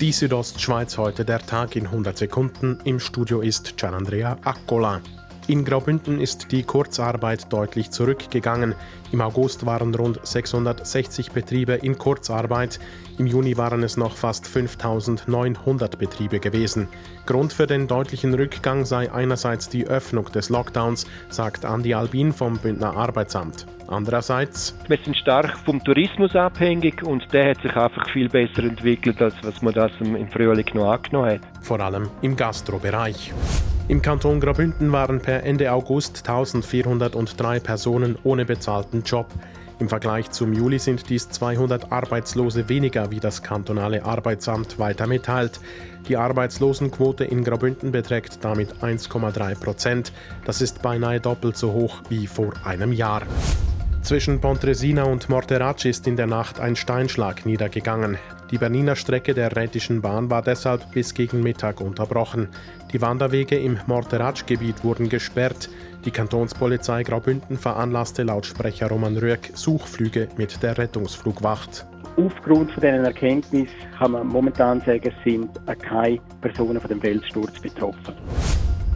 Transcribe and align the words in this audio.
Die 0.00 0.12
Südostschweiz 0.12 0.96
heute 0.96 1.26
der 1.26 1.40
Tag 1.40 1.76
in 1.76 1.84
100 1.84 2.16
Sekunden. 2.16 2.78
Im 2.84 3.00
Studio 3.00 3.42
ist 3.42 3.76
Gianandrea 3.76 4.38
Accola. 4.44 5.02
In 5.50 5.64
Graubünden 5.64 6.20
ist 6.20 6.52
die 6.52 6.62
Kurzarbeit 6.62 7.52
deutlich 7.52 7.90
zurückgegangen. 7.90 8.76
Im 9.10 9.20
August 9.20 9.66
waren 9.66 9.92
rund 9.92 10.24
660 10.24 11.32
Betriebe 11.32 11.72
in 11.72 11.98
Kurzarbeit. 11.98 12.78
Im 13.18 13.26
Juni 13.26 13.56
waren 13.56 13.82
es 13.82 13.96
noch 13.96 14.16
fast 14.16 14.46
5900 14.46 15.98
Betriebe 15.98 16.38
gewesen. 16.38 16.86
Grund 17.26 17.52
für 17.52 17.66
den 17.66 17.88
deutlichen 17.88 18.32
Rückgang 18.32 18.84
sei 18.84 19.10
einerseits 19.12 19.68
die 19.68 19.88
Öffnung 19.88 20.26
des 20.26 20.50
Lockdowns, 20.50 21.04
sagt 21.30 21.64
Andi 21.64 21.94
Albin 21.94 22.32
vom 22.32 22.56
Bündner 22.56 22.96
Arbeitsamt. 22.96 23.66
Andererseits. 23.88 24.78
Wir 24.86 24.98
sind 25.04 25.16
stark 25.16 25.58
vom 25.64 25.82
Tourismus 25.82 26.36
abhängig 26.36 27.02
und 27.02 27.24
der 27.32 27.50
hat 27.50 27.62
sich 27.62 27.74
einfach 27.74 28.08
viel 28.10 28.28
besser 28.28 28.62
entwickelt, 28.62 29.20
als 29.20 29.34
was 29.42 29.60
man 29.62 29.74
das 29.74 29.90
im 29.98 30.28
Frühling 30.28 30.66
noch 30.74 30.92
angenommen 30.92 31.30
hat. 31.30 31.40
Vor 31.60 31.80
allem 31.80 32.08
im 32.22 32.36
Gastrobereich. 32.36 33.32
Im 33.90 34.02
Kanton 34.02 34.38
Graubünden 34.38 34.92
waren 34.92 35.18
per 35.18 35.42
Ende 35.42 35.72
August 35.72 36.18
1403 36.18 37.58
Personen 37.58 38.16
ohne 38.22 38.44
bezahlten 38.44 39.02
Job. 39.02 39.26
Im 39.80 39.88
Vergleich 39.88 40.30
zum 40.30 40.52
Juli 40.52 40.78
sind 40.78 41.10
dies 41.10 41.28
200 41.28 41.90
Arbeitslose 41.90 42.68
weniger, 42.68 43.10
wie 43.10 43.18
das 43.18 43.42
kantonale 43.42 44.04
Arbeitsamt 44.04 44.78
weiter 44.78 45.08
mitteilt. 45.08 45.58
Die 46.06 46.16
Arbeitslosenquote 46.16 47.24
in 47.24 47.42
Graubünden 47.42 47.90
beträgt 47.90 48.44
damit 48.44 48.74
1,3 48.74 49.58
Prozent. 49.58 50.12
Das 50.44 50.62
ist 50.62 50.82
beinahe 50.82 51.18
doppelt 51.18 51.56
so 51.56 51.72
hoch 51.72 52.00
wie 52.08 52.28
vor 52.28 52.52
einem 52.64 52.92
Jahr. 52.92 53.22
Zwischen 54.02 54.40
Pontresina 54.40 55.02
und 55.02 55.28
Morterac 55.28 55.84
ist 55.84 56.06
in 56.06 56.14
der 56.14 56.28
Nacht 56.28 56.60
ein 56.60 56.76
Steinschlag 56.76 57.44
niedergegangen. 57.44 58.18
Die 58.50 58.58
Berniner 58.58 58.96
Strecke 58.96 59.32
der 59.32 59.54
Rätischen 59.54 60.02
Bahn 60.02 60.28
war 60.28 60.42
deshalb 60.42 60.90
bis 60.90 61.14
gegen 61.14 61.40
Mittag 61.40 61.80
unterbrochen. 61.80 62.48
Die 62.92 63.00
Wanderwege 63.00 63.56
im 63.56 63.78
Morterac-Gebiet 63.86 64.82
wurden 64.82 65.08
gesperrt. 65.08 65.70
Die 66.04 66.10
Kantonspolizei 66.10 67.04
Graubünden 67.04 67.56
veranlasste 67.56 68.24
laut 68.24 68.46
Sprecher 68.46 68.88
Roman 68.88 69.16
Rüegg 69.16 69.52
Suchflüge 69.54 70.28
mit 70.36 70.64
der 70.64 70.78
Rettungsflugwacht. 70.78 71.86
Aufgrund 72.16 72.72
von 72.72 72.80
diesen 72.82 73.04
Erkenntnissen 73.04 73.76
kann 73.96 74.12
man 74.12 74.26
momentan 74.26 74.80
sagen, 74.80 75.12
sind 75.24 75.50
keine 75.78 76.18
Personen 76.40 76.80
von 76.80 76.88
dem 76.88 77.00
Feldsturz 77.00 77.60
betroffen. 77.60 78.14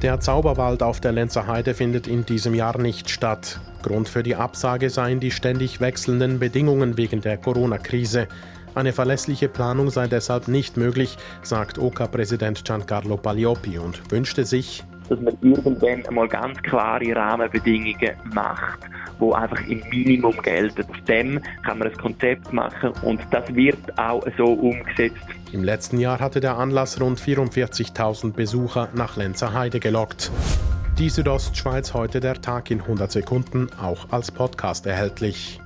Der 0.00 0.20
Zauberwald 0.20 0.82
auf 0.82 1.00
der 1.00 1.12
Lenzer 1.12 1.46
Heide 1.46 1.74
findet 1.74 2.06
in 2.06 2.24
diesem 2.24 2.54
Jahr 2.54 2.78
nicht 2.78 3.10
statt. 3.10 3.60
Grund 3.82 4.08
für 4.08 4.22
die 4.22 4.36
Absage 4.36 4.88
seien 4.90 5.20
die 5.20 5.30
ständig 5.30 5.80
wechselnden 5.80 6.38
Bedingungen 6.38 6.96
wegen 6.96 7.20
der 7.20 7.36
Corona-Krise. 7.36 8.28
Eine 8.74 8.92
verlässliche 8.92 9.48
Planung 9.48 9.90
sei 9.90 10.06
deshalb 10.06 10.46
nicht 10.46 10.76
möglich, 10.76 11.18
sagt 11.42 11.78
OK-Präsident 11.78 12.64
Giancarlo 12.64 13.16
Paglioppi 13.16 13.78
und 13.78 14.00
wünschte 14.12 14.44
sich, 14.44 14.84
dass 15.08 15.20
man 15.20 15.36
irgendwann 15.42 16.06
einmal 16.06 16.28
ganz 16.28 16.62
klare 16.62 17.14
Rahmenbedingungen 17.14 18.14
macht, 18.32 18.78
wo 19.18 19.32
einfach 19.32 19.60
im 19.66 19.82
Minimum 19.90 20.40
gelten. 20.42 20.84
Auf 20.88 21.00
dem 21.08 21.40
kann 21.64 21.80
man 21.80 21.88
ein 21.88 21.96
Konzept 21.96 22.52
machen 22.52 22.92
und 23.02 23.20
das 23.32 23.52
wird 23.52 23.98
auch 23.98 24.24
so 24.38 24.44
umgesetzt. 24.44 25.16
Im 25.52 25.64
letzten 25.64 25.98
Jahr 25.98 26.20
hatte 26.20 26.40
der 26.40 26.56
Anlass 26.56 27.00
rund 27.00 27.20
44.000 27.20 28.32
Besucher 28.32 28.88
nach 28.94 29.16
Lenzer 29.16 29.52
Heide 29.52 29.80
gelockt. 29.80 30.30
Die 30.96 31.08
Südostschweiz 31.08 31.92
heute 31.92 32.20
der 32.20 32.40
Tag 32.40 32.70
in 32.70 32.80
100 32.80 33.10
Sekunden, 33.10 33.68
auch 33.82 34.12
als 34.12 34.30
Podcast 34.30 34.86
erhältlich. 34.86 35.60